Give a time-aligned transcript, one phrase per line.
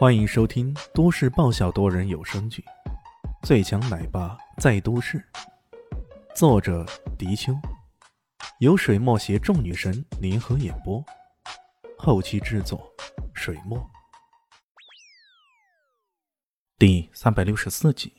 [0.00, 2.64] 欢迎收听都市爆笑多人有声剧
[3.46, 5.18] 《最强奶爸在都市》，
[6.34, 6.86] 作者：
[7.18, 7.52] 迪秋，
[8.60, 11.04] 由水墨携众女神联合演播，
[11.98, 12.90] 后期制作：
[13.34, 13.78] 水墨。
[16.78, 18.10] 第三百六十四集，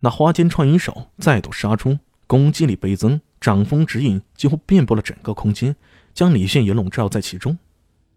[0.00, 5.76] 那花间穿云手再度杀出，攻击力倍增，掌风指引几乎遍布了整个空间，
[6.14, 7.58] 将李炫也笼罩在其中。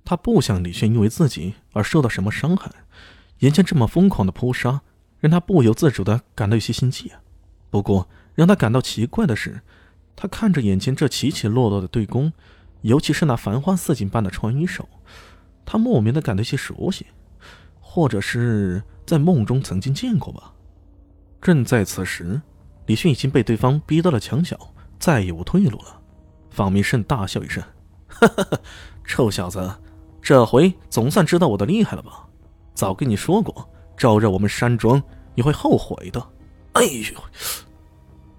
[0.05, 2.71] 他不想李迅因为自己而受到什么伤害，
[3.39, 4.81] 眼前这么疯狂的扑杀，
[5.19, 7.19] 让他不由自主的感到有些心悸啊。
[7.71, 9.61] 不过让他感到奇怪的是，
[10.15, 12.31] 他看着眼前这起起落落的对攻，
[12.81, 14.87] 尤其是那繁花似锦般的穿衣手，
[15.65, 17.07] 他莫名的感到一些熟悉，
[17.79, 20.53] 或者是在梦中曾经见过吧。
[21.41, 22.41] 正在此时，
[22.85, 24.57] 李迅已经被对方逼到了墙角，
[24.99, 26.01] 再也无退路了。
[26.51, 27.63] 方明胜大笑一声
[28.07, 28.59] ：“哈哈哈，
[29.03, 29.75] 臭小子！”
[30.25, 32.25] 这回总算知道我的厉害了吧？
[32.73, 34.99] 早跟你说过，招惹我们山庄
[35.35, 36.19] 你会后悔的。
[36.73, 37.13] 哎呦！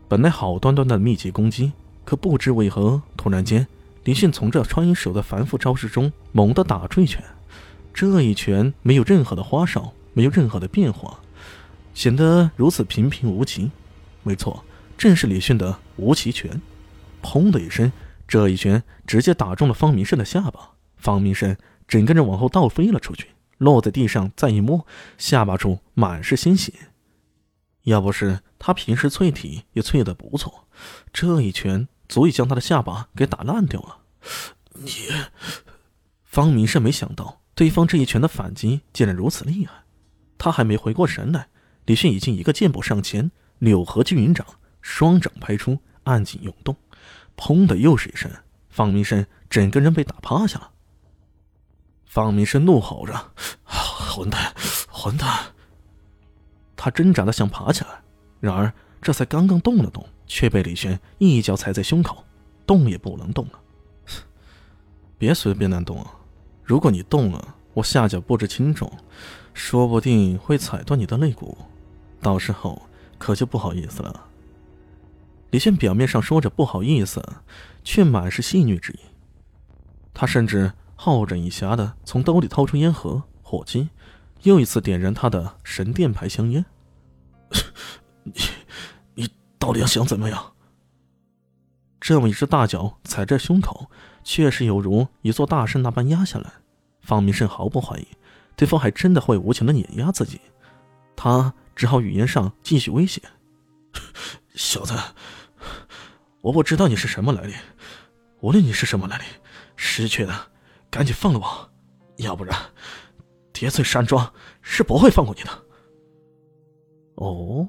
[0.08, 1.72] 本来好端端的密集攻击，
[2.04, 3.64] 可不知为何，突然间，
[4.02, 7.22] 李迅从这穿衣手的繁复招式中猛地打出一拳。
[7.94, 11.20] 这一拳没有任何的花哨，没有任何的变化，
[11.94, 13.70] 显得如此平平无奇。
[14.24, 14.64] 没错，
[14.98, 16.60] 正是李迅的无奇拳。
[17.22, 17.92] 砰的一声，
[18.26, 20.72] 这一拳直接打中了方明胜的下巴。
[20.96, 21.56] 方明胜。
[21.86, 26.72] 整个人往后倒飞了出去，落在地上，再一摸，下巴处满是鲜血。
[27.82, 30.66] 要不是他平时淬体也淬得不错，
[31.12, 33.98] 这一拳足以将他的下巴给打烂掉了。
[34.72, 34.90] 你，
[36.24, 39.84] 方明胜没想到对方这一拳的反击竟然如此厉害，
[40.36, 41.48] 他还没回过神来，
[41.84, 44.44] 李迅已经一个箭步上前，柳河聚云掌，
[44.82, 46.76] 双掌拍出，暗劲涌动，
[47.36, 48.28] 砰的又是一声，
[48.68, 50.72] 方明胜整个人被打趴下了。
[52.16, 53.12] 方明生怒吼着
[53.62, 54.50] ：“混蛋，
[54.88, 55.38] 混蛋！”
[56.74, 57.90] 他挣扎的想爬起来，
[58.40, 58.72] 然而
[59.02, 62.24] 这才刚刚动了动，却被李轩一脚踩在胸口，
[62.66, 63.60] 动也不能动了。
[65.18, 66.10] 别随便乱动啊！
[66.64, 68.90] 如果你动了，我下脚不知轻重，
[69.52, 71.58] 说不定会踩断你的肋骨，
[72.22, 72.80] 到时候
[73.18, 74.24] 可就不好意思了。
[75.50, 77.22] 李轩表面上说着不好意思，
[77.84, 79.00] 却满是戏谑之意。
[80.14, 80.72] 他甚至……
[80.96, 83.90] 好整以暇的从兜里掏出烟盒、火机，
[84.42, 86.64] 又一次点燃他的神殿牌香烟。
[88.24, 88.32] 你，
[89.14, 90.54] 你到底要想怎么样？
[92.00, 93.90] 这么一只大脚踩在胸口，
[94.24, 96.50] 确实犹如一座大山那般压下来。
[97.02, 98.06] 方明胜毫不怀疑，
[98.56, 100.40] 对方还真的会无情的碾压自己。
[101.14, 103.22] 他只好语言上继续威胁
[104.56, 104.94] ：“小子，
[106.40, 107.54] 我不知道你是什么来历，
[108.40, 109.24] 无论你是什么来历，
[109.76, 110.34] 失去的。”
[110.96, 111.70] 赶紧放了我，
[112.16, 112.58] 要不然
[113.52, 115.50] 叠翠山庄是不会放过你的。
[117.16, 117.68] 哦，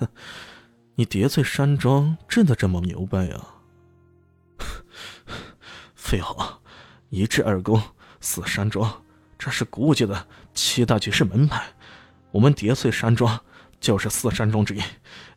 [0.96, 3.46] 你叠翠山庄真的这么牛掰呀？
[5.94, 6.60] 废话，
[7.08, 7.82] 一至二宫，
[8.20, 9.02] 四山庄，
[9.38, 11.64] 这是古武界的七大绝世门派，
[12.32, 13.40] 我们叠翠山庄
[13.80, 14.82] 就是四山庄之一，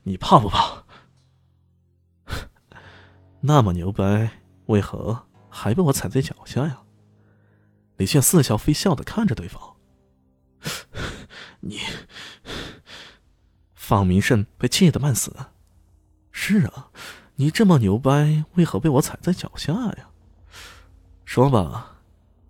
[0.03, 0.83] 你怕不怕？
[3.39, 4.29] 那么牛掰，
[4.65, 6.81] 为何还被我踩在脚下呀？
[7.99, 9.75] 李炫似笑非笑的看着对方，
[11.59, 11.81] 你，
[13.75, 15.35] 方明胜被气得半死。
[16.31, 16.91] 是啊，
[17.35, 20.09] 你这么牛掰，为何被我踩在脚下呀？
[21.25, 21.97] 说吧，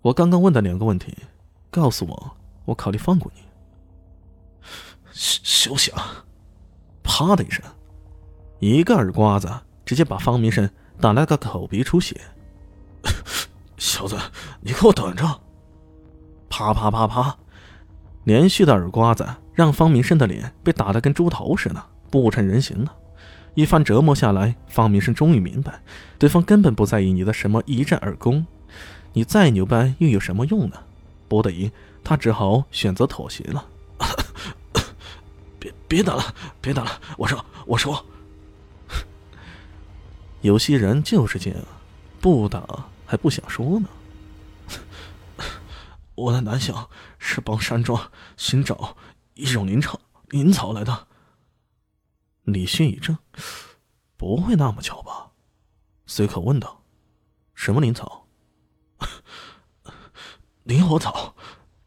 [0.02, 1.16] 我刚刚问的两个问题，
[1.68, 2.36] 告诉我，
[2.66, 3.42] 我考虑放过你。
[5.10, 5.92] 休休想！
[7.02, 7.64] 啪的一声，
[8.60, 9.52] 一个耳刮子
[9.84, 12.20] 直接把方明胜打了个口鼻出血。
[13.80, 14.18] 小子，
[14.60, 15.40] 你给我等着！
[16.50, 17.38] 啪啪啪啪，
[18.24, 22.94] 连续的耳刮子让方明生的脸被打得跟猪头似的，不成人形了。
[23.54, 25.80] 一番折磨下来，方明生终于明白，
[26.18, 28.46] 对方根本不在意你的什么一战而功，
[29.14, 30.76] 你再牛掰又有什么用呢？
[31.26, 31.72] 不得已，
[32.04, 33.64] 他只好选择妥协了。
[35.58, 36.90] 别别打了，别打了！
[37.16, 38.04] 我说，我说，
[40.42, 41.58] 有些人就是这样，
[42.20, 42.62] 不打。
[43.10, 43.88] 还不想说呢。
[46.14, 48.96] 我的南想是帮山庄寻找
[49.34, 51.08] 一种灵草，灵草来的。
[52.44, 53.18] 李迅一怔，
[54.16, 55.32] 不会那么巧吧？
[56.06, 56.84] 随口问道
[57.52, 58.28] ：“什么灵草？”
[60.62, 61.34] 灵火草。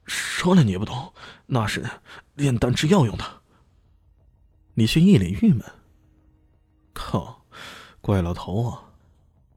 [0.06, 1.14] 说了你也不懂，
[1.46, 1.90] 那是
[2.34, 3.44] 炼丹制药用的。
[4.74, 5.64] 李迅一脸郁闷
[6.94, 7.46] ：“靠，
[8.02, 8.90] 怪老头啊！”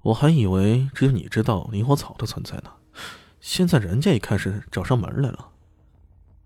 [0.07, 2.71] 我还以为只有你知道灵火草的存在呢，
[3.41, 5.49] 现在人家也开始找上门来了。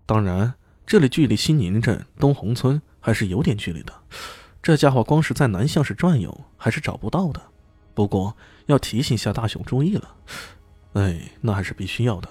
[0.07, 3.93] 当然，这里距离西宁镇东红村还是有点距离的。
[4.63, 7.39] 这家伙光是在南巷市转悠，还是找不到的。
[7.93, 8.35] 不过
[8.65, 10.15] 要提醒一下大雄注意了，
[10.93, 12.27] 哎，那还是必须要的。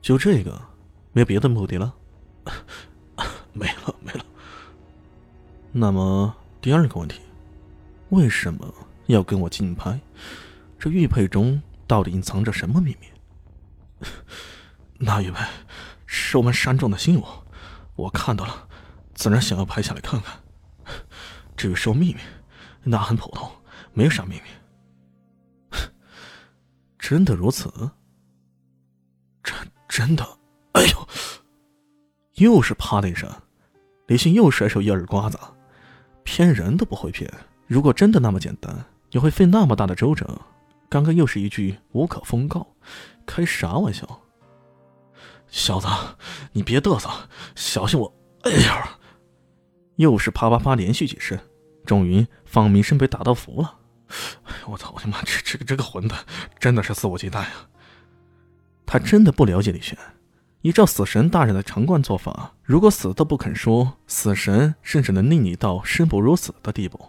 [0.00, 0.56] 就这个，
[1.12, 1.92] 没别的目的了？
[3.52, 4.24] 没了，没了。
[5.72, 7.20] 那么第二个问题，
[8.10, 8.72] 为什么
[9.08, 10.00] 要跟我竞拍？
[10.78, 14.06] 这玉佩中到底隐藏着什么秘密？
[14.98, 15.44] 那玉佩
[16.06, 17.24] 是我们山庄的信物，
[17.96, 18.68] 我看到了，
[19.14, 20.38] 自然想要拍下来看看。
[21.56, 22.20] 至于说秘密，
[22.84, 23.50] 那很普通，
[23.92, 25.78] 没有啥秘密。
[26.98, 27.72] 真的如此？
[29.42, 29.56] 真
[29.88, 30.24] 真的？
[30.72, 31.08] 哎呦！
[32.34, 33.28] 又是啪的一声，
[34.06, 35.38] 李信又甩手一耳刮子。
[36.22, 37.28] 骗人都不会骗，
[37.66, 40.40] 如果真的那么简单，你会费那么大的周折？
[40.88, 42.66] 刚刚又是一句无可奉告，
[43.26, 44.22] 开啥玩笑？
[45.48, 45.86] 小子，
[46.52, 47.10] 你别嘚瑟，
[47.54, 48.14] 小心我！
[48.42, 48.98] 哎呀！
[49.96, 51.38] 又是啪啪啪连续几声，
[51.84, 53.74] 终于方明生被打到服了。
[54.66, 54.92] 我操！
[54.94, 55.20] 我的妈！
[55.22, 56.18] 这这个这个混蛋
[56.58, 57.50] 真的是肆无忌惮呀！
[58.86, 59.98] 他真的不了解李轩。
[60.62, 67.00] 依照死神大人的常惯做法，如果死都不肯说，死神甚至能令你到生不如死的地步。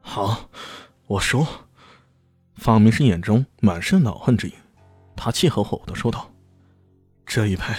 [0.00, 0.50] 好，
[1.10, 1.46] 我说。
[2.54, 4.54] 方明生眼中满是恼恨之意，
[5.16, 6.30] 他气吼吼的说道
[7.26, 7.76] ：“这一排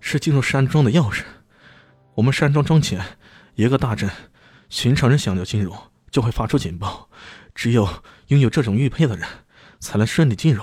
[0.00, 1.22] 是进入山庄的钥匙。
[2.14, 3.02] 我们山庄庄前
[3.54, 4.08] 一个大阵，
[4.68, 5.74] 寻常人想要进入，
[6.10, 7.08] 就会发出警报。
[7.54, 7.88] 只有
[8.26, 9.26] 拥有这种玉佩的人，
[9.80, 10.62] 才能顺利进入。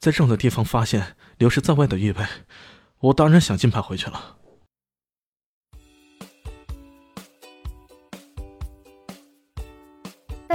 [0.00, 2.24] 在这种的地方发现流失在外的玉佩。”
[2.98, 4.38] 我当然想金牌回去了。